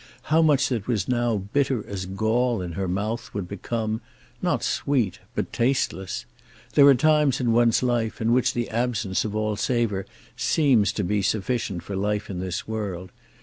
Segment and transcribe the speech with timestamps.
[0.33, 4.01] How much that was now bitter as gall in her mouth would become,
[4.41, 6.25] not sweet, but tasteless.
[6.73, 11.03] There are times in one's life in which the absence of all savour seems to
[11.03, 13.11] be sufficient for life in this world.